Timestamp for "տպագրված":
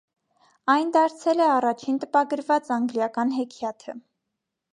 2.07-2.73